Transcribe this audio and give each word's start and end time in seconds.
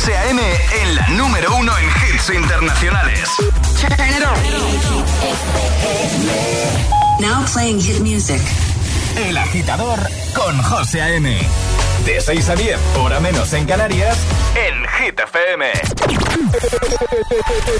José 0.00 0.16
A.M. 0.16 0.40
en 0.80 0.94
la 0.94 1.08
número 1.08 1.54
uno 1.56 1.72
en 1.76 1.84
hits 1.86 2.30
internacionales. 2.30 3.28
Now 7.18 7.44
playing 7.52 7.78
hit 7.78 8.00
music. 8.00 8.40
El 9.14 9.36
agitador 9.36 9.98
con 10.34 10.56
José 10.62 11.02
A.M. 11.02 11.38
De 12.06 12.18
6 12.18 12.48
a 12.48 12.54
10, 12.54 12.78
hora 12.96 13.20
menos 13.20 13.52
en 13.52 13.66
Canarias, 13.66 14.16
en 14.54 14.88
Hit 14.88 15.20
FM. 15.20 15.70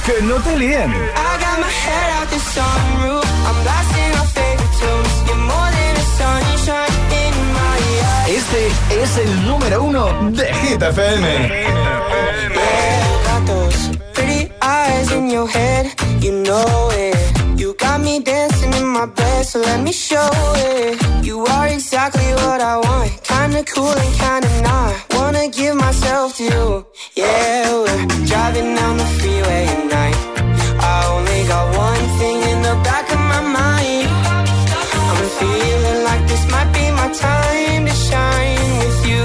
que 0.05 0.23
no 0.23 0.35
te 0.43 0.59
líen. 0.59 0.91
I 0.91 1.39
got 1.41 1.59
my 1.59 1.71
head 1.71 2.21
out 2.21 2.29
the 2.29 2.39
sunroof. 2.39 3.25
I'm 3.47 3.63
blasting 3.63 4.40
Este 8.41 8.69
es 9.03 9.19
el 9.19 9.47
número 9.47 9.83
uno 9.83 10.31
de 10.31 10.47
Hit 10.55 10.83
FM. 10.83 11.49
Got 13.27 13.47
those 13.47 13.99
pretty 14.15 14.51
eyes 14.63 15.13
in 15.13 15.29
your 15.29 15.47
head. 15.47 15.93
You 16.23 16.43
know 16.43 16.91
it. 16.91 17.17
You 17.61 17.77
got 17.79 18.01
me 18.01 18.21
dancing 18.21 18.73
in 18.73 18.87
my 18.87 19.05
bed, 19.05 19.45
so 19.45 19.61
let 19.61 19.81
me 19.81 19.93
show 19.93 20.31
it. 20.57 20.99
You 21.23 21.45
are 21.45 21.69
exactly 21.69 22.33
what 22.43 22.63
I 22.63 22.77
want, 22.79 23.11
kinda 23.23 23.63
cool 23.75 23.93
and 23.93 24.15
kinda 24.19 24.49
not. 24.63 24.95
Wanna 25.15 25.49
give 25.49 25.75
myself 25.75 26.39
to 26.39 26.45
you, 26.45 26.87
yeah. 27.15 27.71
We're 27.71 28.07
driving 28.25 28.75
down 28.75 28.97
the 28.97 29.09
freeway 29.19 29.67
at 29.67 29.85
night. 29.85 30.17
I 30.81 31.05
only 31.15 31.45
got 31.47 31.67
one 31.77 32.05
thing 32.19 32.41
in 32.53 32.63
the 32.63 32.75
back 32.89 33.07
of 33.13 33.21
my 33.21 33.43
mind. 33.43 34.30
Feeling 35.41 36.05
like 36.05 36.23
this 36.29 36.45
might 36.53 36.71
be 36.75 36.85
my 36.91 37.09
time 37.27 37.87
to 37.87 37.95
shine 38.09 38.79
with 38.81 39.01
you, 39.11 39.25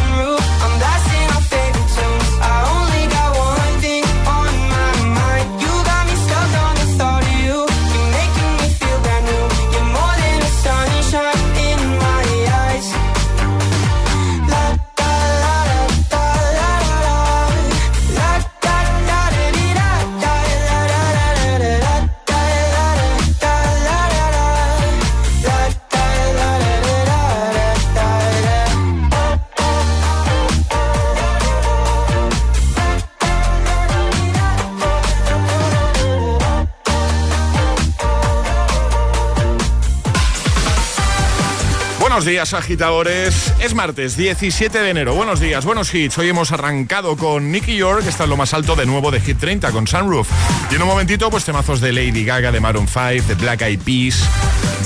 Buenos 42.21 42.33
días, 42.33 42.53
agitadores. 42.53 43.51
Es 43.59 43.73
martes 43.73 44.15
17 44.15 44.77
de 44.77 44.91
enero. 44.91 45.15
Buenos 45.15 45.39
días, 45.39 45.65
buenos 45.65 45.91
hits. 45.91 46.19
Hoy 46.19 46.29
hemos 46.29 46.51
arrancado 46.51 47.17
con 47.17 47.51
Nicky 47.51 47.75
York, 47.75 48.03
que 48.03 48.09
está 48.09 48.25
en 48.25 48.29
lo 48.29 48.37
más 48.37 48.53
alto 48.53 48.75
de 48.75 48.85
nuevo 48.85 49.09
de 49.09 49.19
Hit 49.19 49.39
30 49.39 49.71
con 49.71 49.87
Sunroof. 49.87 50.29
Y 50.69 50.75
en 50.75 50.83
un 50.83 50.87
momentito, 50.87 51.31
pues 51.31 51.45
temazos 51.45 51.81
de 51.81 51.91
Lady 51.91 52.23
Gaga, 52.23 52.51
de 52.51 52.59
Maroon 52.59 52.87
5, 52.87 53.27
de 53.27 53.33
Black 53.33 53.63
Eyed 53.63 53.79
Peas, 53.79 54.23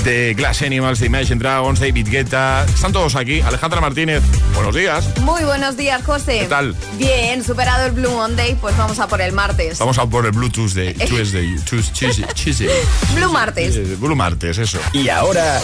de 0.02 0.32
Glass 0.32 0.62
Animals, 0.62 0.98
de 0.98 1.06
Imagine 1.08 1.36
Dragons, 1.38 1.78
David 1.78 2.08
Guetta. 2.08 2.64
Están 2.64 2.92
todos 2.92 3.14
aquí. 3.16 3.42
Alejandra 3.42 3.82
Martínez, 3.82 4.22
buenos 4.54 4.74
días. 4.74 5.06
Muy 5.20 5.44
buenos 5.44 5.76
días, 5.76 6.02
José. 6.06 6.38
¿Qué 6.38 6.46
tal? 6.46 6.74
Bien, 6.96 7.44
superado 7.44 7.84
el 7.84 7.92
Blue 7.92 8.12
Monday, 8.12 8.54
pues 8.58 8.74
vamos 8.78 8.98
a 8.98 9.08
por 9.08 9.20
el 9.20 9.34
martes. 9.34 9.78
Vamos 9.78 9.98
a 9.98 10.06
por 10.06 10.24
el 10.24 10.32
Blue 10.32 10.48
Tuesday. 10.48 10.94
Tuesday, 10.94 11.54
Tues- 11.68 11.92
Tuesday, 11.92 12.24
Tuesday. 12.32 12.70
Blue 13.14 13.30
martes. 13.30 14.00
Blue 14.00 14.16
Martes, 14.16 14.56
eso. 14.56 14.78
Y 14.94 15.10
ahora, 15.10 15.60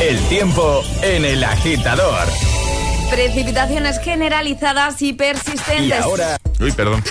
el 0.00 0.18
tiempo 0.28 0.82
en 1.02 1.24
el 1.24 1.42
agitador. 1.44 2.26
Precipitaciones 3.10 3.98
generalizadas 4.02 5.00
y 5.02 5.08
Y 5.08 5.12
persistentes. 5.14 6.00
ahora, 6.00 6.36
Uy, 6.60 6.72
perdón. 6.72 7.02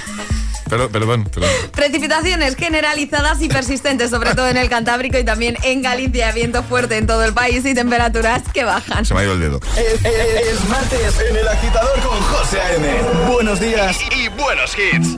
Perdón, 0.70 0.92
perdón, 0.92 1.24
perdón. 1.26 1.50
Precipitaciones 1.72 2.56
generalizadas 2.56 3.42
y 3.42 3.50
persistentes, 3.50 4.12
sobre 4.12 4.36
todo 4.36 4.48
en 4.50 4.58
el 4.58 4.70
Cantábrico 4.70 5.18
y 5.18 5.24
también 5.26 5.58
en 5.64 5.82
Galicia. 5.82 6.32
Viento 6.32 6.62
fuerte 6.64 6.98
en 6.98 7.08
todo 7.08 7.24
el 7.26 7.34
país 7.34 7.66
y 7.66 7.74
temperaturas 7.74 8.44
que 8.54 8.64
bajan. 8.66 9.04
Se 9.04 9.16
me 9.16 9.22
ha 9.22 9.24
ido 9.24 9.34
el 9.34 9.40
dedo. 9.40 9.60
es, 9.76 10.06
es- 10.06 10.48
es 10.54 10.70
martes 10.70 11.16
en 11.28 11.36
el 11.38 11.48
agitador 11.48 12.00
con 12.02 12.20
José 12.22 12.62
A.M. 12.62 12.88
Buenos 13.32 13.60
días. 13.60 13.98
Y 14.16 14.28
buenos 14.30 14.72
hits. 14.78 15.18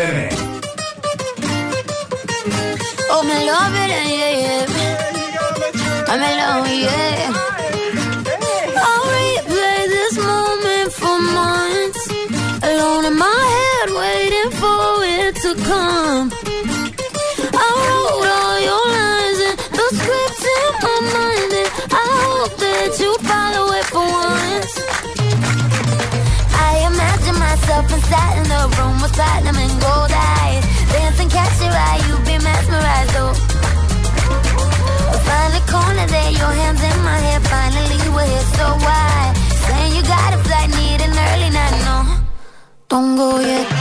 Don't 42.91 43.15
go 43.15 43.39
yet. 43.39 43.80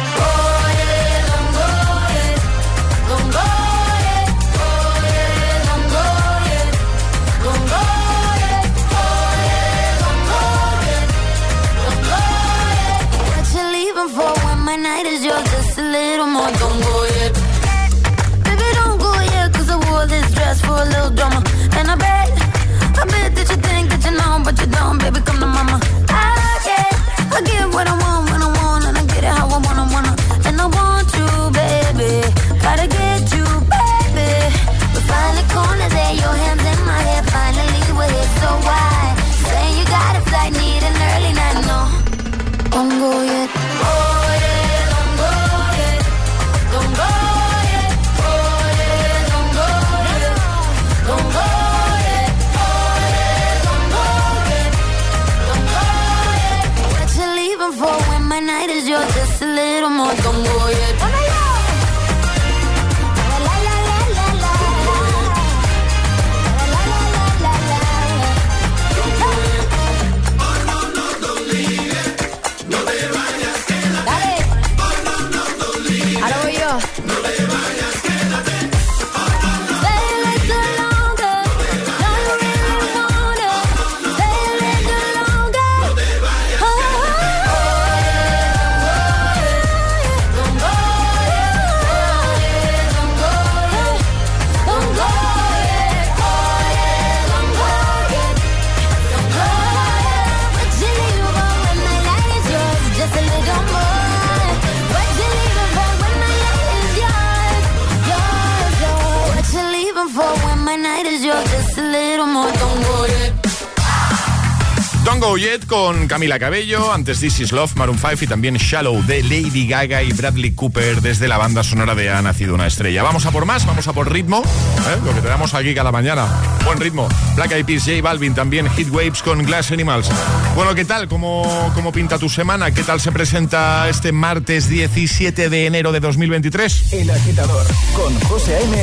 Don't 115.30 115.40
Go 115.40 115.46
Yet 115.46 115.66
con 115.66 116.08
Camila 116.08 116.40
Cabello, 116.40 116.92
antes 116.92 117.20
This 117.20 117.38
Is 117.38 117.52
Love, 117.52 117.76
Maroon 117.76 117.98
5 117.98 118.16
y 118.22 118.26
también 118.26 118.56
Shallow 118.56 119.00
de 119.04 119.22
Lady 119.22 119.68
Gaga 119.68 120.02
y 120.02 120.12
Bradley 120.12 120.56
Cooper 120.56 121.00
desde 121.00 121.28
la 121.28 121.38
banda 121.38 121.62
sonora 121.62 121.94
de 121.94 122.10
Ha 122.10 122.20
Nacido 122.20 122.52
una 122.52 122.66
Estrella. 122.66 123.04
Vamos 123.04 123.26
a 123.26 123.30
por 123.30 123.44
más, 123.44 123.64
vamos 123.64 123.86
a 123.86 123.92
por 123.92 124.12
ritmo, 124.12 124.42
¿eh? 124.42 124.98
lo 125.04 125.14
que 125.14 125.20
te 125.20 125.28
damos 125.28 125.54
aquí 125.54 125.72
cada 125.72 125.92
mañana. 125.92 126.26
Buen 126.64 126.80
ritmo. 126.80 127.08
Black 127.36 127.52
Eyed 127.52 127.64
Peas, 127.64 127.84
J 127.84 128.02
Balvin, 128.02 128.34
también 128.34 128.68
Hit 128.70 128.90
Waves 128.90 129.22
con 129.22 129.44
Glass 129.44 129.70
Animals. 129.70 130.10
Bueno, 130.56 130.74
¿qué 130.74 130.84
tal? 130.84 131.06
¿Cómo, 131.06 131.70
¿Cómo 131.76 131.92
pinta 131.92 132.18
tu 132.18 132.28
semana? 132.28 132.72
¿Qué 132.72 132.82
tal 132.82 133.00
se 133.00 133.12
presenta 133.12 133.88
este 133.88 134.10
martes 134.10 134.68
17 134.68 135.48
de 135.48 135.66
enero 135.66 135.92
de 135.92 136.00
2023? 136.00 136.92
El 136.92 137.08
agitador 137.08 137.66
con 137.94 138.18
José 138.22 138.56
A.M. 138.56 138.76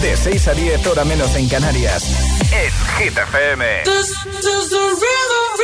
De 0.00 0.16
6 0.16 0.48
a 0.48 0.54
10 0.54 0.86
hora 0.86 1.04
menos 1.04 1.34
en 1.34 1.46
Canarias. 1.48 2.04
En 2.52 3.04
Hit 3.04 3.18
FM. 3.18 3.64
This 3.84 4.10
is 4.44 5.63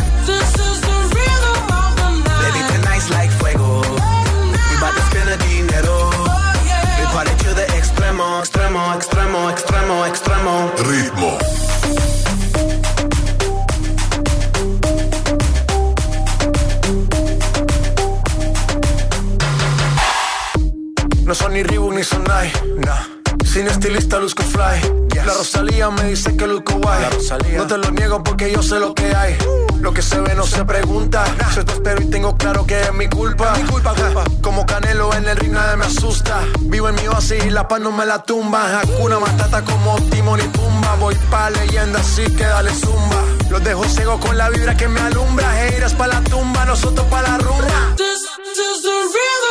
Extremo, 8.71 8.93
extremo, 8.95 9.49
extremo, 9.49 10.05
extremo, 10.05 10.05
extremo. 10.05 10.71
Ritmo. 10.89 11.37
No 21.25 21.35
son 21.35 21.53
ni 21.53 21.63
Reebok 21.63 21.93
ni 21.93 22.03
Sonai, 22.03 22.51
nah. 22.77 23.10
Sin 23.51 23.67
estilista 23.67 24.17
luzco 24.17 24.43
fly. 24.43 25.09
La 25.13 25.33
Rosalía 25.33 25.89
me 25.89 26.03
dice 26.03 26.37
que 26.37 26.47
luzco 26.47 26.75
guay. 26.75 27.03
No 27.57 27.67
te 27.67 27.77
lo 27.77 27.91
niego 27.91 28.23
porque 28.23 28.49
yo 28.49 28.63
sé 28.63 28.79
lo 28.79 28.95
que 28.95 29.13
hay. 29.13 29.37
Lo 29.81 29.93
que 29.93 30.01
se 30.01 30.21
ve 30.21 30.33
no 30.35 30.47
se 30.47 30.63
pregunta. 30.63 31.25
Soy 31.53 31.65
tu 31.65 31.73
espero 31.73 32.01
y 32.01 32.05
tengo 32.05 32.37
claro 32.37 32.65
que 32.65 32.79
es 32.79 32.93
mi 32.93 33.09
culpa. 33.09 33.53
Mi 33.57 33.63
culpa, 33.69 33.93
culpa. 33.93 34.23
Como 34.41 34.65
Canelo 34.65 35.13
en 35.15 35.27
el 35.27 35.35
ring 35.35 35.51
nadie 35.51 35.75
me 35.75 35.85
asusta. 35.85 36.39
Vivo 36.61 36.87
en 36.87 36.95
mi 36.95 37.05
oasis 37.09 37.43
y 37.43 37.49
la 37.49 37.67
paz 37.67 37.81
no 37.81 37.91
me 37.91 38.05
la 38.05 38.23
tumba. 38.23 38.79
Hakuna 38.79 39.19
Matata 39.19 39.65
como 39.65 39.97
Timon 40.09 40.39
y 40.39 40.43
Pumba. 40.43 40.95
Voy 41.01 41.15
pa' 41.29 41.49
leyenda 41.49 41.99
así 41.99 42.23
que 42.23 42.45
dale 42.45 42.71
zumba. 42.73 43.21
Los 43.49 43.61
dejo 43.65 43.83
ciego 43.83 44.17
con 44.21 44.37
la 44.37 44.49
vibra 44.49 44.77
que 44.77 44.87
me 44.87 45.01
alumbra. 45.01 45.67
Heiras 45.67 45.93
pa' 45.93 46.07
la 46.07 46.21
tumba, 46.23 46.63
nosotros 46.63 47.05
pa' 47.07 47.21
la 47.21 47.37
rumba. 47.37 47.95
This 47.97 48.21
is 48.21 48.81
the 48.81 49.50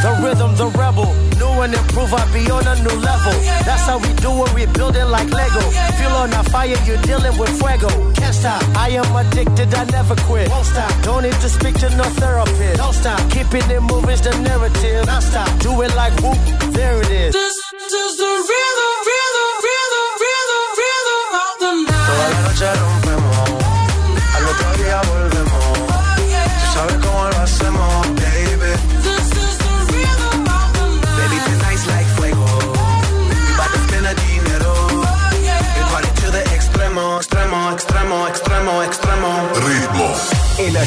The 0.00 0.16
rhythm, 0.24 0.56
the 0.56 0.66
rebel. 0.80 1.12
New 1.36 1.60
and 1.60 1.74
improve, 1.74 2.12
I 2.14 2.24
be 2.32 2.50
on 2.50 2.66
a 2.66 2.74
new 2.80 2.96
level. 3.00 3.36
That's 3.68 3.84
how 3.84 3.98
we 3.98 4.12
do 4.24 4.32
it, 4.44 4.54
we 4.54 4.64
build 4.72 4.96
it 4.96 5.04
like 5.04 5.28
Lego. 5.28 5.60
Feel 6.00 6.16
on 6.16 6.32
a 6.32 6.42
fire, 6.44 6.76
you're 6.88 7.00
dealing 7.02 7.36
with 7.36 7.52
fuego. 7.60 7.88
Can't 8.14 8.34
stop, 8.34 8.62
I 8.76 8.90
am 8.96 9.14
addicted, 9.14 9.74
I 9.74 9.84
never 9.92 10.16
quit. 10.24 10.48
Won't 10.48 10.66
stop, 10.66 10.90
don't 11.02 11.22
need 11.22 11.36
to 11.44 11.48
speak 11.48 11.74
to 11.80 11.88
no 11.96 12.04
therapist. 12.16 12.76
Don't 12.78 12.94
stop, 12.94 13.20
keeping 13.30 13.68
it 13.70 13.82
moving's 13.82 14.22
the 14.22 14.32
narrative. 14.40 15.04
Not 15.04 15.22
stop, 15.22 15.48
do 15.60 15.82
it 15.82 15.94
like 15.94 16.14
whoop, 16.22 16.38
there 16.72 17.00
it 17.02 17.10
is. 17.10 17.34
This 17.34 17.56
is 17.92 18.16
the 18.16 18.39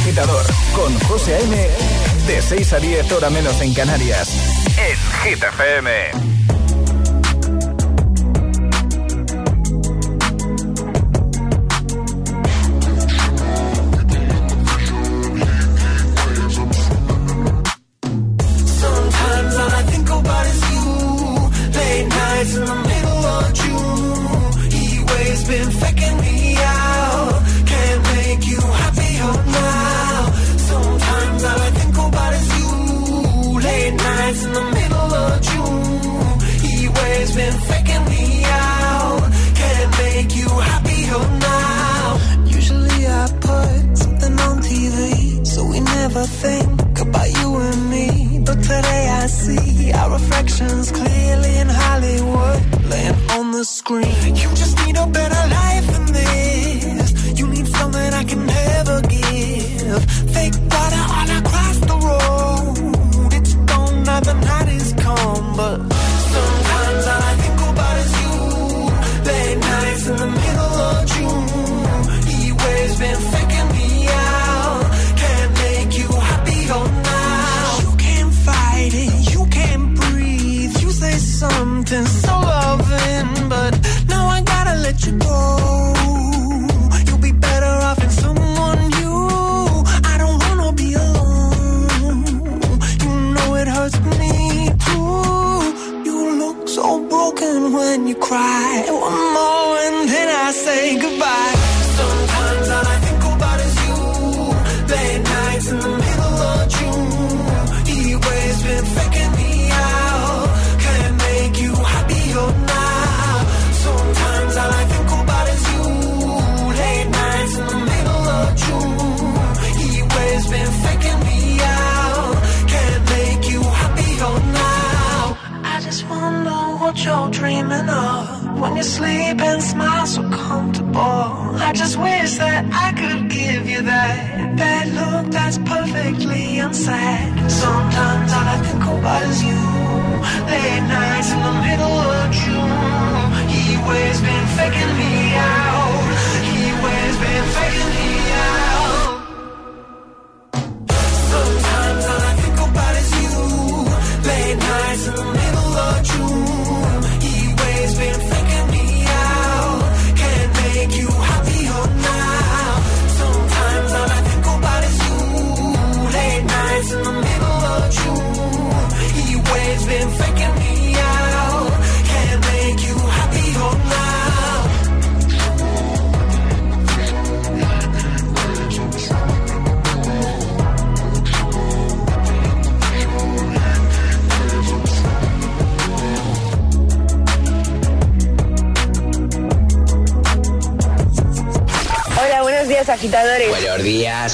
agitador 0.04 0.46
con 0.76 1.00
José 1.08 1.40
M. 1.44 1.70
De 2.28 2.42
6 2.42 2.74
a 2.74 2.80
10 2.80 3.12
hora 3.14 3.30
menos 3.30 3.62
en 3.62 3.74
Canarias. 3.74 4.36
En 4.78 4.98
Hit 5.24 5.42
FM. 5.42 6.33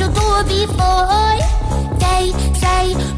you 0.00 0.06
do 0.06 0.22
it 0.40 0.48
before 0.48 1.36
they 1.98 2.32
say 2.58 3.09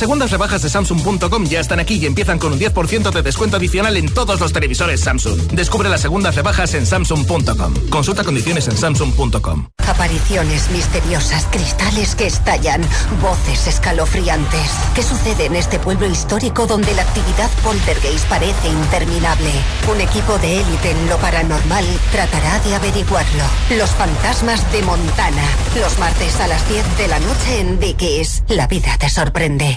segundas 0.00 0.30
rebajas 0.30 0.62
de 0.62 0.70
Samsung.com 0.70 1.44
ya 1.44 1.60
están 1.60 1.78
aquí 1.78 1.96
y 1.96 2.06
empiezan 2.06 2.38
con 2.38 2.54
un 2.54 2.58
10% 2.58 3.12
de 3.12 3.20
descuento 3.22 3.58
adicional 3.58 3.98
en 3.98 4.08
todos 4.08 4.40
los 4.40 4.50
televisores 4.50 5.02
Samsung. 5.02 5.38
Descubre 5.52 5.90
las 5.90 6.00
segundas 6.00 6.34
rebajas 6.34 6.72
en 6.72 6.86
Samsung.com. 6.86 7.74
Consulta 7.90 8.24
condiciones 8.24 8.66
en 8.68 8.78
Samsung.com. 8.78 9.68
Apariciones 9.86 10.70
misteriosas, 10.70 11.46
cristales 11.50 12.14
que 12.14 12.26
estallan, 12.26 12.80
voces 13.20 13.66
escalofriantes. 13.66 14.70
¿Qué 14.94 15.02
sucede 15.02 15.44
en 15.44 15.56
este 15.56 15.78
pueblo 15.78 16.06
histórico 16.06 16.66
donde 16.66 16.94
la 16.94 17.02
actividad 17.02 17.50
poltergeist 17.62 18.26
parece 18.26 18.68
interminable? 18.68 19.50
Un 19.92 20.00
equipo 20.00 20.38
de 20.38 20.62
élite 20.62 20.92
en 20.92 21.10
lo 21.10 21.18
paranormal 21.18 21.84
tratará 22.10 22.58
de 22.60 22.74
averiguarlo. 22.74 23.44
Los 23.76 23.90
fantasmas 23.90 24.72
de 24.72 24.80
Montana. 24.82 25.42
Los 25.78 25.98
martes 25.98 26.40
a 26.40 26.48
las 26.48 26.66
10 26.70 26.96
de 26.96 27.08
la 27.08 27.18
noche 27.18 27.60
en 27.60 27.78
Dickies. 27.78 28.44
La 28.48 28.66
vida 28.66 28.96
te 28.98 29.10
sorprende. 29.10 29.76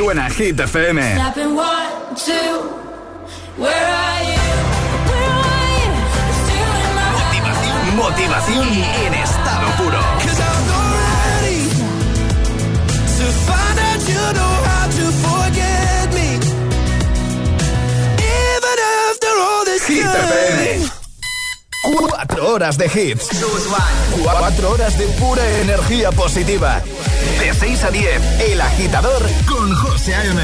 suena 0.00 0.30
Hit 0.30 0.56
FM. 0.56 0.96
Snapping 0.96 1.54
one, 1.54 2.16
two. 2.16 2.56
Where 3.60 3.68
are 3.68 4.22
you? 4.32 4.48
Where 5.10 5.32
are 5.44 5.72
you? 5.76 5.92
Still 6.40 6.72
in 6.84 6.92
my 6.96 7.08
Motivación, 7.20 7.96
motivación 7.96 8.68
en 9.04 9.12
estado 9.12 9.66
puro. 9.76 10.00
Cause 10.24 10.40
I'm 10.40 10.60
not 10.72 10.86
ready 11.04 11.60
to 13.18 13.26
find 13.44 13.76
out 13.88 14.00
you 14.08 14.24
know 14.36 14.54
how 14.70 14.86
to 14.88 15.04
forget 15.20 16.06
me. 16.16 16.28
Even 18.24 18.76
after 19.04 19.32
all 19.44 19.64
this 19.66 19.84
Hit 19.84 20.06
FM. 20.06 20.88
Cuatro 22.08 22.48
horas 22.54 22.78
de 22.78 22.86
hits. 22.86 23.28
Cuatro 24.22 24.70
horas 24.70 24.96
de 24.96 25.06
pura 25.20 25.42
energía 25.60 26.10
positiva. 26.10 26.82
De 27.40 27.54
6 27.54 27.84
a 27.84 27.90
10, 27.90 28.40
El 28.50 28.60
Agitador 28.60 29.22
con 29.46 29.74
José 29.74 30.14
A.M. 30.14 30.40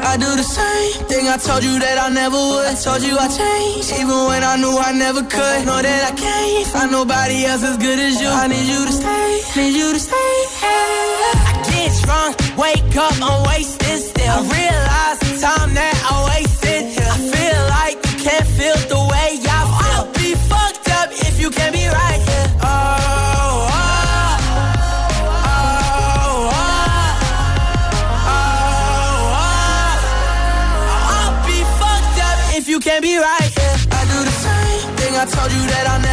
I 0.00 0.16
do 0.16 0.36
the 0.36 0.42
same 0.42 1.06
thing 1.06 1.28
I 1.28 1.36
told 1.36 1.62
you 1.62 1.78
that 1.78 1.98
I 1.98 2.08
never 2.08 2.36
would. 2.36 2.76
Told 2.82 3.02
you 3.02 3.16
I 3.18 3.28
changed, 3.28 3.92
even 3.92 4.26
when 4.26 4.42
I 4.42 4.56
knew 4.56 4.76
I 4.78 4.92
never 4.92 5.22
could. 5.22 5.66
Know 5.66 5.80
that 5.82 6.12
I 6.12 6.14
can't 6.16 6.66
find 6.68 6.90
nobody 6.90 7.44
else 7.44 7.62
as 7.62 7.76
good 7.76 7.98
as 7.98 8.20
you. 8.20 8.28
I 8.28 8.46
need 8.48 8.66
you 8.66 8.86
to 8.86 8.92
stay, 8.92 9.40
need 9.56 9.76
you 9.76 9.92
to 9.92 10.00
stay. 10.00 10.34
I 10.64 11.52
get 11.70 11.92
drunk, 12.02 12.36
wake 12.56 12.96
up, 12.96 13.14
I'm 13.20 13.46
wasted. 13.46 14.07
I 14.28 14.36
realize 14.44 15.18
the 15.24 15.32
time 15.40 15.72
that 15.74 15.96
I 16.04 16.14
wasted. 16.28 16.82
I 17.00 17.16
feel 17.32 17.60
like 17.76 17.96
you 18.08 18.16
can't 18.26 18.48
feel 18.58 18.76
the 18.92 19.00
way 19.10 19.30
I 19.40 19.60
feel. 19.78 20.04
I'll 20.04 20.12
be 20.12 20.30
fucked 20.50 20.88
up 21.00 21.08
if 21.12 21.40
you 21.40 21.50
can't 21.50 21.72
be 21.72 21.86
right. 21.88 22.22
I'll 31.10 31.36
be 31.48 31.58
fucked 31.80 32.18
up 32.28 32.38
if 32.58 32.68
you 32.68 32.78
can't 32.80 33.02
be 33.02 33.16
right. 33.16 33.52
I 33.98 34.00
do 34.12 34.18
the 34.28 34.36
same 34.44 34.96
thing 34.96 35.12
I 35.16 35.24
told 35.24 35.50
you 35.56 35.64
that. 35.72 35.86
I 35.88 36.07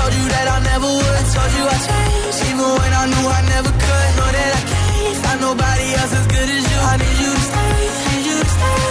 told 0.00 0.12
you 0.18 0.26
that 0.34 0.46
I 0.56 0.58
never 0.70 0.90
would. 0.98 1.24
Told 1.36 1.52
you 1.58 1.64
I 1.74 1.78
changed, 1.88 2.40
even 2.48 2.68
when 2.80 2.92
I 3.02 3.04
knew 3.12 3.26
I 3.38 3.40
never 3.54 3.72
could. 3.84 4.08
Know 4.18 4.30
that 4.36 4.50
I 4.58 4.62
can't 4.72 5.18
find 5.24 5.40
nobody 5.48 5.86
else 5.98 6.12
as 6.20 6.26
good 6.34 6.48
as 6.56 6.64
you. 6.70 6.78
I 6.92 6.94
need 7.02 7.18
you 7.24 7.32
to 7.38 7.44
stay, 7.50 7.74
need 8.08 8.24
you 8.30 8.38
to 8.46 8.50
stay. 8.56 8.82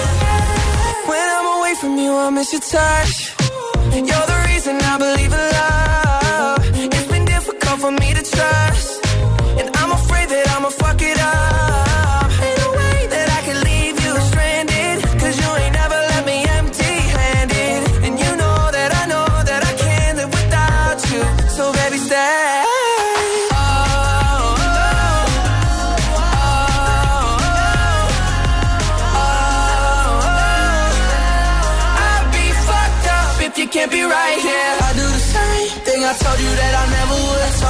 When 1.09 1.27
I'm 1.37 1.47
away 1.57 1.73
from 1.81 1.93
you, 2.03 2.11
I 2.25 2.29
miss 2.37 2.49
your 2.55 2.65
touch. 2.75 3.13
You're 4.09 4.27
the 4.33 4.39
reason 4.49 4.73
I 4.93 4.95
believe 5.05 5.33
in 5.39 5.45
love. 5.59 6.61
It's 6.95 7.09
been 7.13 7.25
difficult 7.35 7.77
for 7.83 7.91
me 8.01 8.09
to 8.17 8.23
trust. 8.35 8.89
And 9.59 9.67
I'm 9.79 9.91
afraid 9.99 10.27
that 10.33 10.45
I'ma 10.55 10.69
fuck 10.81 11.01
it 11.01 11.19
up. 11.19 11.68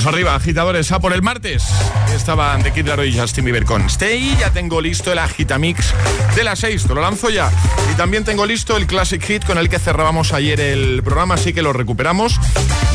Vamos 0.00 0.14
arriba, 0.14 0.34
agitadores, 0.34 0.92
a 0.92 0.98
por 0.98 1.12
el 1.12 1.20
martes. 1.20 1.62
Estaban 2.14 2.62
de 2.62 2.72
Kid 2.72 2.86
Laroi 2.86 3.10
y 3.10 3.18
Justin 3.20 3.44
Bieber 3.44 3.66
con 3.66 3.82
Stay. 3.82 4.34
Ya 4.40 4.50
tengo 4.50 4.80
listo 4.80 5.12
el 5.12 5.18
agitamix 5.18 5.92
de 6.34 6.42
las 6.42 6.60
6, 6.60 6.86
te 6.86 6.94
lo 6.94 7.02
lanzo 7.02 7.28
ya. 7.28 7.50
Y 7.92 7.96
también 7.96 8.24
tengo 8.24 8.46
listo 8.46 8.78
el 8.78 8.86
Classic 8.86 9.22
Hit 9.22 9.44
con 9.44 9.58
el 9.58 9.68
que 9.68 9.78
cerrábamos 9.78 10.32
ayer 10.32 10.58
el 10.58 11.02
programa, 11.02 11.34
así 11.34 11.52
que 11.52 11.60
lo 11.60 11.74
recuperamos. 11.74 12.40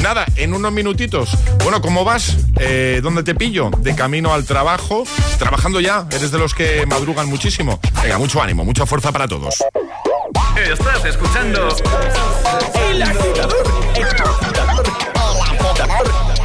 Nada, 0.02 0.26
en 0.36 0.56
unos 0.56 0.72
minutitos. 0.72 1.38
Bueno, 1.62 1.80
¿cómo 1.80 2.04
vas? 2.06 2.38
Eh, 2.60 3.02
¿Dónde 3.04 3.22
te 3.22 3.36
pillo? 3.36 3.70
De 3.70 3.94
camino 3.94 4.34
al 4.34 4.46
trabajo. 4.46 5.04
Trabajando 5.38 5.80
ya, 5.80 6.08
eres 6.10 6.32
de 6.32 6.40
los 6.40 6.56
que 6.56 6.88
madrugan 6.88 7.30
muchísimo. 7.30 7.80
Venga, 8.02 8.18
mucho 8.18 8.42
ánimo, 8.42 8.66
mucha 8.66 8.88
fuerza 8.88 9.12
para 9.12 9.28
todos. 9.28 9.64
Estás 10.58 11.06
escuchando 11.06 11.68
El 12.90 13.04
agitador, 13.04 13.64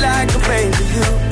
Like 0.00 0.34
a 0.34 0.38
baby 0.48 0.84
you. 0.94 1.27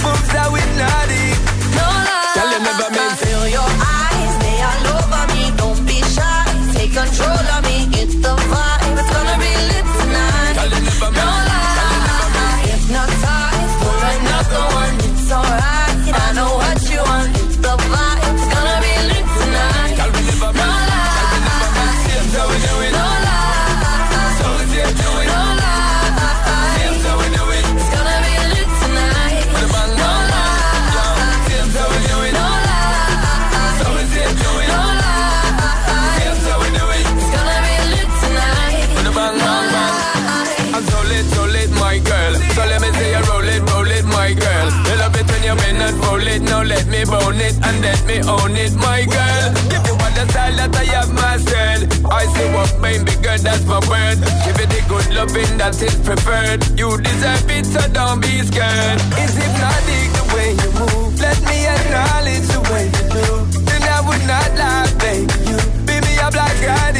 Me 46.97 47.05
bone 47.05 47.41
it 47.41 47.57
and 47.67 47.77
let 47.83 48.01
me 48.07 48.17
own 48.25 48.57
it, 48.57 48.73
my 48.75 49.05
girl. 49.05 49.47
Give 49.69 49.85
you 49.85 49.97
all 50.01 50.13
the 50.17 50.25
style 50.33 50.57
that 50.57 50.73
I 50.77 50.85
have 50.97 51.13
mastered. 51.13 51.81
I 52.09 52.25
say 52.33 52.49
what, 52.55 52.73
baby 52.81 53.13
girl, 53.21 53.39
that's 53.39 53.65
my 53.67 53.81
word. 53.91 54.19
Give 54.45 54.57
it 54.65 54.71
the 54.73 54.81
good 54.89 55.09
loving 55.13 55.53
that 55.61 55.77
is 55.83 55.97
preferred. 56.01 56.65
You 56.79 56.97
deserve 56.97 57.51
it, 57.51 57.67
so 57.67 57.83
don't 57.93 58.21
be 58.21 58.41
scared. 58.49 58.99
Is 59.21 59.35
hypnotic 59.37 60.09
the 60.17 60.25
way 60.33 60.49
you 60.57 60.71
move? 60.81 61.21
Let 61.21 61.39
me 61.45 61.59
acknowledge 61.69 62.47
the 62.49 62.61
way 62.73 62.85
you 62.89 63.05
do. 63.13 63.29
Then 63.69 63.83
I 63.85 64.01
would 64.09 64.25
not 64.25 64.51
lie, 64.57 64.89
baby. 64.97 65.29
You 65.49 65.59
beat 65.85 66.03
me 66.07 66.15
up 66.25 66.35
like 66.35 66.63
addict. 66.65 66.96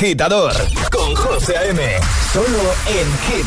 Agitador 0.00 0.54
con 0.90 1.14
José 1.14 1.58
A.M. 1.58 2.00
Solo 2.32 2.46
en 2.86 3.06
Hit. 3.28 3.46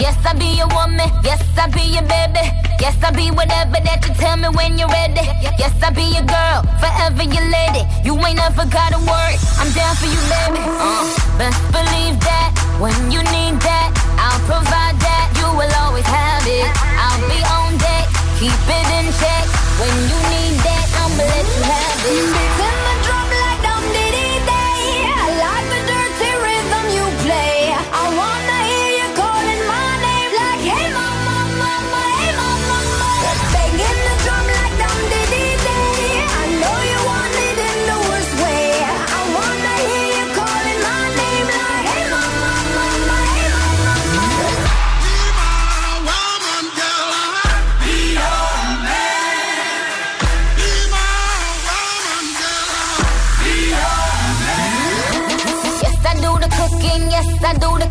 Yes, 0.00 0.16
I 0.24 0.32
be 0.38 0.56
your 0.56 0.68
woman. 0.68 1.10
Yes, 1.22 1.42
I 1.58 1.68
be 1.68 1.82
your 1.92 2.02
baby. 2.04 2.40
Yes, 2.80 2.96
I 3.04 3.10
be 3.10 3.30
whatever 3.30 3.76
that 3.84 4.00
you 4.08 4.14
tell 4.14 4.38
me 4.38 4.48
when 4.56 4.78
you're 4.78 4.88
ready. 4.88 5.20
Yes, 5.58 5.74
I 5.82 5.90
be 5.90 6.04
your 6.16 6.24
girl, 6.24 6.62
forever 6.80 7.24
your 7.24 7.44
lady. 7.44 7.84
You 8.04 8.16
ain't 8.24 8.36
never 8.36 8.64
gotta 8.64 8.96
worry. 9.04 9.36
I'm 9.60 9.70
down 9.72 9.94
for 9.96 10.06
you, 10.06 10.22
baby. 10.32 10.64
Uh, 10.64 11.04
best 11.36 11.60
believe 11.76 12.18
that 12.24 12.56
when 12.80 13.12
you 13.12 13.20
need 13.20 13.60
that, 13.60 14.01
provide 14.46 14.96
that. 15.00 15.26
You 15.38 15.48
will 15.54 15.72
always 15.82 16.06
have 16.06 16.44
it. 16.46 16.70
I'll 16.98 17.22
be 17.28 17.40
on 17.46 17.78
deck, 17.78 18.06
keep 18.38 18.52
it 18.52 18.88
in 18.98 19.06
check. 19.20 19.46
When 19.78 19.94
you 20.10 20.18
need 20.30 20.56
that, 20.66 20.86
I'ma 21.02 21.22
let 21.22 21.46
you 21.46 21.62
have 21.62 22.02
it. 22.06 23.01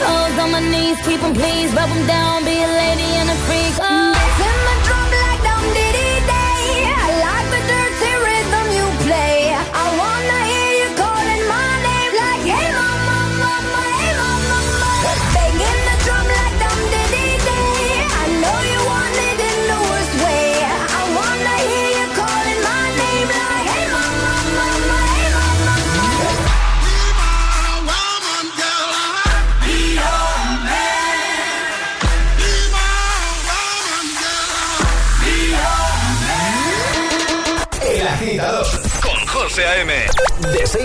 I'm 0.00 0.38
on 0.40 0.50
my 0.50 0.60
knees, 0.60 0.98
keep 1.06 1.22
'em 1.22 1.34
please, 1.34 1.72
rub 1.72 1.90
'em 1.90 2.06
down, 2.06 2.44
be 2.44 2.56
a 2.62 2.68
lady 2.80 3.08
and 3.20 3.30
a 3.30 3.36
freak. 3.46 3.63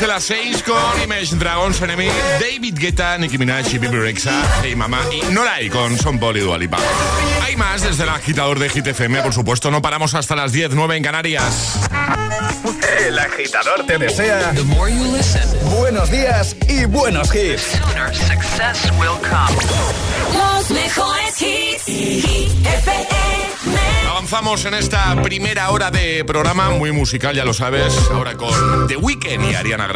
de 0.00 0.06
las 0.06 0.24
6 0.24 0.62
con 0.62 1.02
Image 1.02 1.36
Dragons 1.36 1.80
Enemy, 1.80 2.08
David 2.40 2.74
Guetta, 2.78 3.16
Nicki 3.18 3.38
Minaj 3.38 3.72
y 3.72 3.78
Bibi 3.78 3.96
Rexa, 3.96 4.32
Hey 4.62 4.74
Mama 4.74 5.00
y 5.10 5.32
Noray 5.32 5.70
con 5.70 5.96
Son 5.98 6.18
Paul 6.18 6.36
y 6.36 6.40
Dualipa. 6.40 6.78
Hay 7.42 7.56
más 7.56 7.82
desde 7.82 8.02
el 8.02 8.10
agitador 8.10 8.58
de 8.58 8.68
GTFM, 8.68 9.22
por 9.22 9.32
supuesto. 9.32 9.70
No 9.70 9.80
paramos 9.80 10.14
hasta 10.14 10.36
las 10.36 10.52
10, 10.52 10.72
9 10.72 10.96
en 10.96 11.02
Canarias. 11.02 11.78
El 13.06 13.18
agitador 13.18 13.86
te 13.86 13.98
desea 13.98 14.52
buenos 15.76 16.10
días 16.10 16.56
y 16.68 16.84
buenos 16.84 17.34
hits. 17.34 17.80
Los 20.34 20.70
mejores 20.70 21.42
hits. 21.42 21.86
Avanzamos 24.10 24.64
en 24.64 24.74
esta 24.74 25.22
primera 25.22 25.70
hora 25.70 25.90
de 25.90 26.24
programa 26.24 26.70
muy 26.70 26.90
musical, 26.90 27.36
ya 27.36 27.44
lo 27.44 27.54
sabes, 27.54 27.94
ahora 28.10 28.36
con 28.36 28.88
The 28.88 28.96
Weeknd 28.96 29.52
y 29.52 29.54
Ariana 29.54 29.86
Grande. 29.86 29.95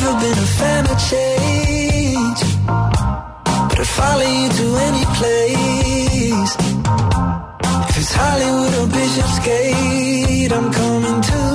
never 0.00 0.20
been 0.20 0.38
a 0.38 0.48
fan 0.58 0.84
of 0.92 0.98
change, 1.10 2.40
but 3.68 3.78
I'd 3.80 3.92
follow 3.98 4.28
you 4.38 4.48
to 4.58 4.66
any 4.86 5.04
place. 5.18 6.52
If 7.88 7.98
it's 8.00 8.12
Hollywood 8.14 8.74
or 8.80 8.86
Bishopsgate, 8.94 10.52
I'm 10.52 10.72
coming 10.72 11.20
to. 11.22 11.47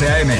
José 0.00 0.06
A.M. 0.06 0.30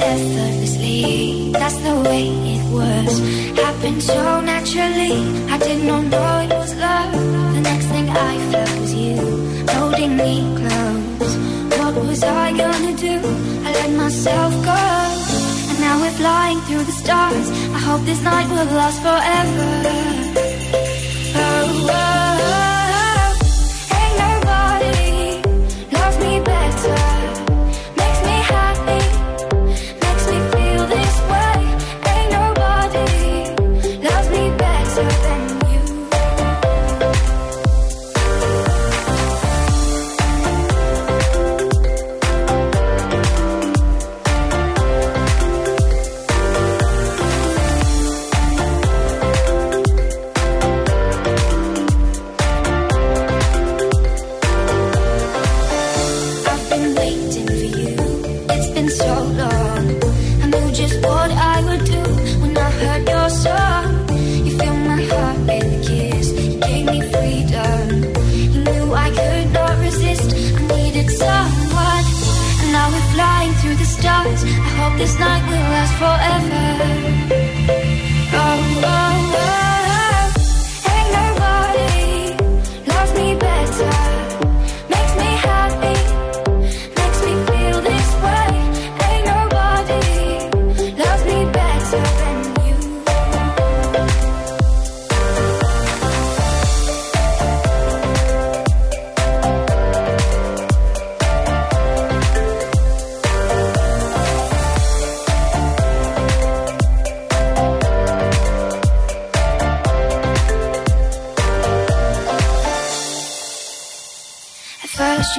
effortlessly. 0.00 1.52
That's 1.52 1.76
the 1.76 1.94
way 2.04 2.24
it 2.54 2.64
was. 2.70 3.18
Happened 3.56 4.02
so 4.02 4.40
naturally. 4.42 5.16
I 5.48 5.58
did 5.58 5.84
not 5.84 6.04
know 6.04 6.40
it 6.44 6.50
was 6.50 6.74
love. 6.76 7.12
The 7.54 7.60
next 7.62 7.86
thing 7.86 8.08
I 8.10 8.38
felt 8.52 8.80
was 8.80 8.92
you 8.94 9.16
holding 9.70 10.16
me 10.18 10.32
close. 10.60 11.32
What 11.78 11.94
was 12.04 12.22
I 12.22 12.52
gonna 12.52 12.94
do? 12.94 13.16
I 13.66 13.72
let 13.72 13.90
myself 13.90 14.52
go. 14.64 14.80
And 15.70 15.80
now 15.80 15.98
we're 16.02 16.18
flying 16.22 16.60
through 16.66 16.84
the 16.84 16.92
stars. 16.92 17.57
I 17.78 17.80
hope 17.80 18.04
this 18.04 18.20
night 18.22 18.48
will 18.48 18.64
last 18.74 19.00
forever. 19.02 20.17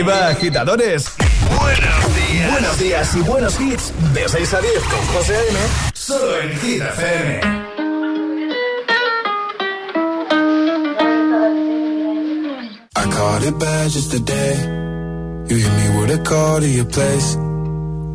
Arriba, 0.00 0.28
agitadores. 0.28 1.12
Buenos 1.60 2.16
días. 2.16 2.50
Buenos 2.52 2.78
días 2.78 3.16
y 3.16 3.20
buenos 3.20 3.60
hits. 3.60 3.92
De 4.14 4.26
6 4.26 4.54
a 4.54 4.60
10 4.62 4.82
con 4.84 5.06
José 5.14 5.36
A.M. 5.36 5.58
Solo 5.92 6.40
en 6.40 6.58
Hit 6.58 6.80
FM. 6.80 7.40
I 12.96 13.10
caught 13.10 13.44
it 13.44 13.58
bad 13.58 13.90
just 13.90 14.10
today. 14.10 14.54
You 15.50 15.56
hit 15.58 15.70
me 15.70 16.00
with 16.00 16.18
a 16.18 16.22
call 16.22 16.60
to 16.60 16.66
your 16.66 16.86
place. 16.86 17.36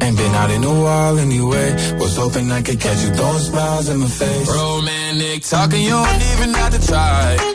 Ain't 0.02 0.18
been 0.18 0.34
out 0.34 0.50
in 0.50 0.64
a 0.64 0.74
while 0.74 1.20
anyway. 1.20 1.72
Was 2.00 2.18
hoping 2.18 2.52
I 2.52 2.64
could 2.64 2.80
catch 2.80 3.04
you 3.04 3.14
throwing 3.14 3.44
smiles 3.44 3.90
in 3.90 4.00
my 4.00 4.08
face. 4.08 4.50
Romantic 4.50 5.44
talking, 5.44 5.84
you 5.84 5.92
don't 5.92 6.24
even 6.34 6.52
have 6.56 6.72
to 6.80 6.88
try. 6.88 7.55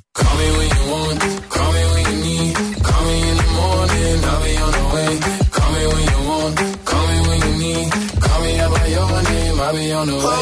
Call 0.13 0.37
me 0.37 0.47
when 0.57 0.69
you 0.75 0.91
want, 0.91 1.19
call 1.49 1.71
me 1.71 1.83
when 1.93 2.03
you 2.11 2.17
need. 2.25 2.55
Call 2.83 3.03
me 3.05 3.29
in 3.29 3.37
the 3.37 3.47
morning, 3.59 4.17
I'll 4.25 4.43
be 4.43 4.57
on 4.57 4.71
the 4.77 4.85
way. 4.93 5.19
Call 5.55 5.71
me 5.71 5.87
when 5.87 6.03
you 6.11 6.19
want, 6.29 6.85
call 6.85 7.07
me 7.07 7.17
when 7.27 7.39
you 7.47 7.53
need. 7.63 7.91
Call 8.19 8.41
me 8.41 8.59
out 8.59 8.71
by 8.71 8.87
your 8.87 9.23
name, 9.23 9.59
I'll 9.61 9.73
be 9.73 9.91
on 9.93 10.07
the 10.07 10.17
way. 10.17 10.40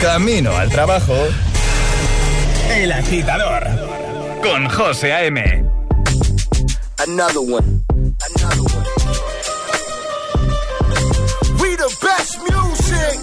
Camino 0.00 0.56
al 0.56 0.70
trabajo. 0.70 1.14
El 2.70 2.90
agitador. 2.92 3.66
Con 4.42 4.68
José 4.68 5.12
A.M. 5.12 5.64
Another 7.06 7.40
one. 7.40 7.84
Another 7.88 8.62
one. 8.62 8.84
We 11.60 11.76
the 11.76 11.94
best 12.00 12.38
music. 12.38 13.20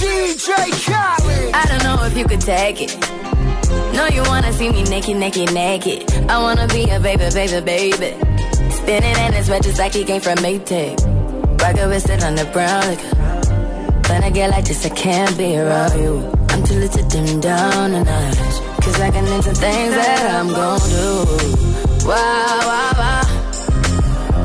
DJ 0.00 0.50
Khaled. 0.84 1.54
I 1.54 1.64
don't 1.68 1.84
know 1.84 2.04
if 2.04 2.16
you 2.16 2.26
could 2.26 2.40
take 2.40 2.80
it. 2.80 2.98
No, 3.94 4.08
you 4.08 4.22
wanna 4.24 4.52
see 4.52 4.70
me 4.70 4.82
naked, 4.84 5.16
naked, 5.16 5.52
naked. 5.54 6.10
I 6.28 6.42
wanna 6.42 6.66
be 6.68 6.90
a 6.90 6.98
baby, 6.98 7.28
baby, 7.32 7.60
baby. 7.64 8.16
Spinning 8.70 9.16
in 9.16 9.32
his 9.32 9.48
red 9.48 9.62
just 9.62 9.78
like 9.78 9.94
he 9.94 10.04
came 10.04 10.20
from 10.20 10.36
Maytag. 10.38 10.98
Rocket 11.60 11.88
with 11.88 12.10
it 12.10 12.24
on 12.24 12.34
the 12.34 12.44
brown 12.46 12.84
liquor. 12.88 13.43
When 14.08 14.22
I 14.22 14.30
get 14.30 14.50
like 14.50 14.64
this, 14.64 14.84
I 14.84 14.90
can't 14.90 15.36
be 15.36 15.56
around 15.56 15.98
you. 15.98 16.30
I'm 16.50 16.62
too 16.62 16.74
little 16.74 17.02
to 17.02 17.08
dim 17.08 17.40
down 17.40 17.92
the 17.92 18.04
night. 18.04 18.36
Cause 18.82 19.00
I 19.00 19.10
can 19.10 19.26
into 19.26 19.54
things 19.54 19.94
that 19.94 20.30
I'm 20.36 20.48
gon' 20.48 20.78
do. 20.78 22.06
Wow, 22.06 22.58
wow, 22.70 22.92
wow. 23.00 23.24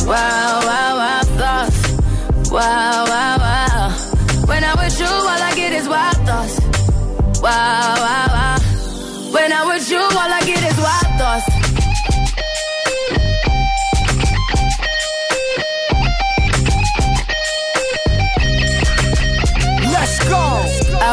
Wow, 0.07 0.59
wow, 0.69 0.91
wow, 1.01 1.21
thoughts. 1.39 2.51
Wow, 2.51 3.05
wow, 3.11 3.37
wow. 3.37 3.89
When 4.47 4.63
I'm 4.63 4.77
with 4.77 4.99
you, 4.99 5.05
all 5.05 5.41
I 5.49 5.53
get 5.55 5.73
is 5.73 5.87
wild 5.87 6.17
thoughts. 6.27 6.59
Wow, 7.41 7.95
wow, 8.05 8.27
wow. 8.35 8.57
When 9.33 9.51
I'm 9.51 9.67
with 9.67 9.91
you, 9.91 9.99
all 9.99 10.31
I 10.39 10.41
get 10.45 10.63
is 10.71 10.77
wild 10.77 11.08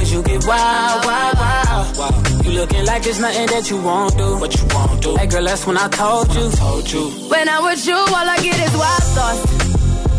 Cause 0.00 0.12
you 0.12 0.22
get 0.22 0.46
wild, 0.46 1.04
wild, 1.04 1.36
wild. 1.36 1.98
wild. 1.98 2.44
You 2.46 2.52
looking 2.52 2.86
like 2.86 3.02
there's 3.02 3.20
nothing 3.20 3.46
that 3.48 3.68
you 3.68 3.76
won't 3.82 4.16
do. 4.16 4.38
What 4.38 4.50
you 4.56 4.66
won't 4.74 5.02
do. 5.02 5.14
Hey 5.14 5.26
girl, 5.26 5.44
that's 5.44 5.66
when 5.66 5.76
I 5.76 5.88
told 5.88 6.34
you. 6.34 6.50
Told 6.52 6.90
you. 6.90 7.04
When 7.28 7.46
I'm 7.50 7.62
with 7.64 7.86
you, 7.86 7.96
all 7.96 8.28
I 8.34 8.38
get 8.40 8.58
is 8.66 8.74
wild 8.80 9.06
thoughts. 9.12 9.42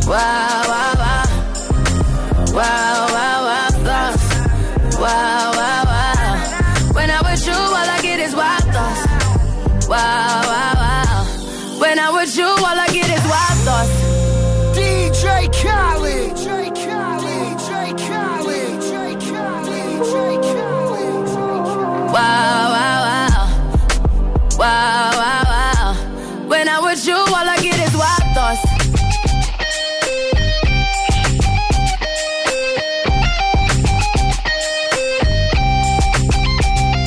Wow, 0.05 0.61
wow, 0.71 0.93
wow. 1.01 1.25
Wow, 2.53 3.07
wow, 3.15 3.37
wow 3.47 3.69
thoughts. 3.87 4.25
Wow, 5.01 5.51
wow, 5.59 5.83
wow. 5.89 6.93
When 6.93 7.09
I'm 7.09 7.23
with 7.25 7.47
you, 7.47 7.53
all 7.53 7.89
I 7.95 7.99
get 8.03 8.19
is 8.19 8.35
wild 8.35 8.63
thoughts. 8.75 9.87
Wow, 9.89 10.41
wow, 10.51 10.73
wow. 10.83 11.79
When 11.81 11.97
I'm 11.97 12.13
with 12.13 12.37
you, 12.37 12.45
all 12.45 12.79
I 12.85 12.87
get 12.93 13.09
is 13.09 13.23
wild 13.33 13.57
thoughts. 13.65 13.95
DJ 14.77 15.49
Khaled. 15.59 16.00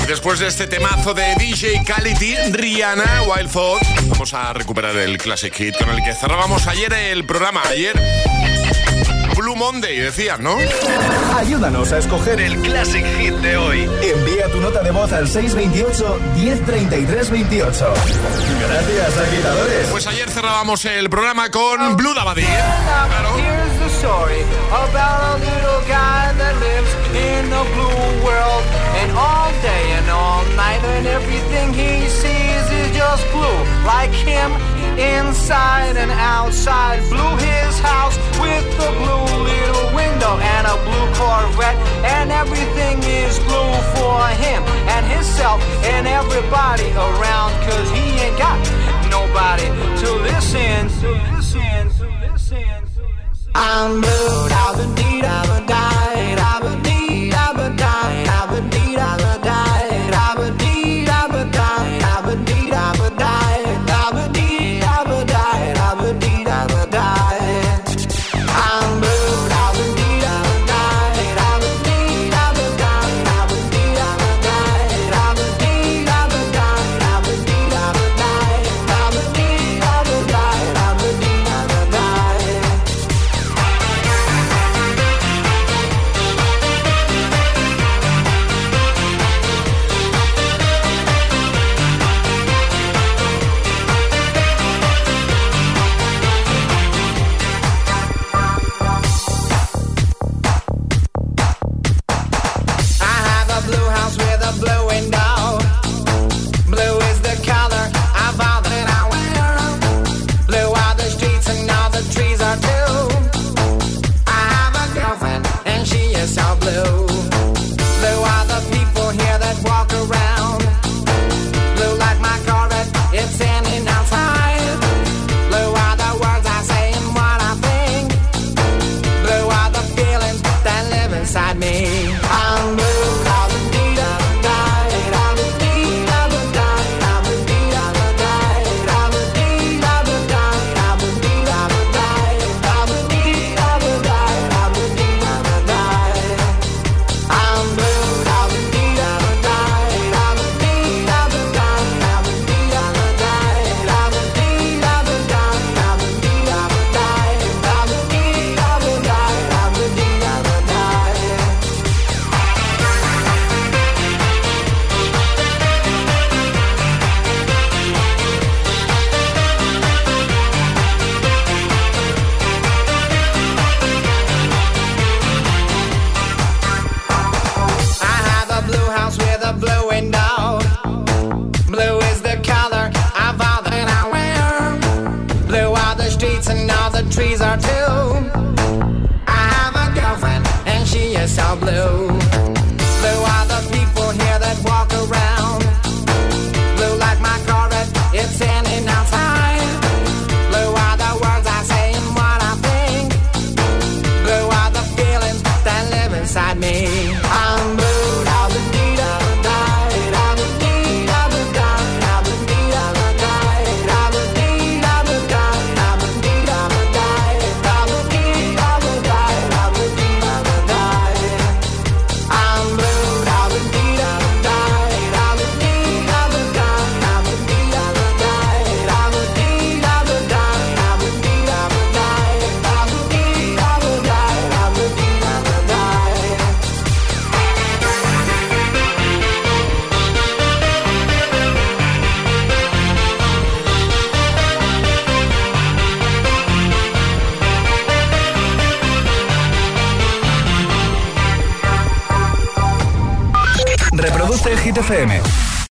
Después 0.08 0.38
de 0.38 0.46
este 0.46 0.66
temazo 0.66 1.12
de 1.12 1.34
DJ 1.34 1.82
Quality, 1.84 2.36
Rihanna, 2.52 3.24
Wild 3.28 3.50
Thought, 3.50 3.82
vamos 4.06 4.32
a 4.32 4.54
recuperar 4.54 4.96
el 4.96 5.18
Classic 5.18 5.52
Hit 5.54 5.76
con 5.76 5.90
el 5.90 6.02
que 6.02 6.14
cerrábamos 6.14 6.66
ayer 6.66 6.92
el 6.92 7.26
programa. 7.26 7.60
Ayer, 7.68 7.94
Blue 9.54 9.64
Monday, 9.64 9.98
decías, 9.98 10.40
¿no? 10.40 10.56
Ayúdanos 11.36 11.92
a 11.92 11.98
escoger 11.98 12.40
el 12.40 12.60
Classic 12.60 13.04
Hit 13.18 13.34
de 13.34 13.56
hoy. 13.56 13.88
Envía 14.02 14.48
tu 14.48 14.60
nota 14.60 14.82
de 14.82 14.90
voz 14.90 15.12
al 15.12 15.28
628 15.28 16.18
1033 16.34 17.30
28. 17.30 17.94
Gracias, 18.60 19.18
agitadores. 19.18 19.86
Pues 19.90 20.06
ayer 20.06 20.30
cerrábamos 20.30 20.84
el 20.84 21.08
programa 21.08 21.50
con 21.50 21.96
Blue 21.96 22.14
Dabadi. 22.14 22.42
Claro. 22.42 23.34
Just 32.94 33.26
blue. 33.32 33.84
Like 33.84 34.12
him, 34.12 34.52
inside 34.98 35.96
and 35.96 36.12
outside. 36.12 37.00
His 37.00 37.80
house 37.80 38.16
with 38.38 38.64
blue 38.78 39.23
blue 41.52 41.76
And 42.14 42.32
everything 42.32 42.96
is 43.04 43.38
blue 43.46 43.74
for 43.96 44.20
him 44.44 44.62
and 44.94 45.04
himself 45.06 45.60
and 45.92 46.06
everybody 46.06 46.90
around. 46.92 47.52
Cause 47.66 47.88
he 47.90 48.04
ain't 48.24 48.38
got 48.38 48.58
nobody 49.10 49.66
to 50.00 50.08
listen, 50.28 50.88
to 51.00 51.10
listen, 51.34 51.82
to 51.98 52.06
listen. 52.32 52.64
I'm 53.54 54.00
blue, 54.00 54.48
da 54.48 54.64
ba 54.76 54.84
dee 54.96 55.20
da 55.22 55.38
ba 55.48 55.58
die, 55.66 56.13